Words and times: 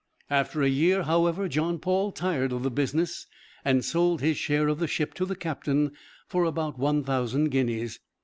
After 0.31 0.63
a 0.63 0.67
year, 0.67 1.03
however, 1.03 1.47
John 1.47 1.77
Paul 1.77 2.11
tired 2.11 2.51
of 2.51 2.63
the 2.63 2.71
business, 2.71 3.27
and 3.63 3.85
sold 3.85 4.19
his 4.19 4.35
share 4.35 4.67
of 4.67 4.79
the 4.79 4.87
ship 4.87 5.13
to 5.13 5.27
the 5.27 5.35
captain 5.35 5.91
for 6.27 6.43
about 6.43 6.79
one 6.79 7.03
thousand 7.03 7.49
guineas. 7.51 7.99